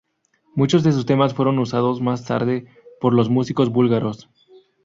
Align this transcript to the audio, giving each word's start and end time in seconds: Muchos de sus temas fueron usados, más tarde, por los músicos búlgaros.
Muchos 0.55 0.81
de 0.81 0.93
sus 0.93 1.05
temas 1.05 1.35
fueron 1.35 1.59
usados, 1.59 2.01
más 2.01 2.25
tarde, 2.25 2.65
por 2.99 3.13
los 3.13 3.29
músicos 3.29 3.69
búlgaros. 3.69 4.31